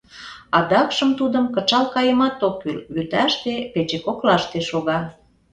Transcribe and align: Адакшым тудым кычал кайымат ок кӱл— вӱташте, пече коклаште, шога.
Адакшым 0.57 1.09
тудым 1.19 1.45
кычал 1.55 1.85
кайымат 1.93 2.37
ок 2.47 2.55
кӱл— 2.61 2.77
вӱташте, 2.93 3.53
пече 3.73 3.99
коклаште, 4.05 4.59
шога. 4.69 4.99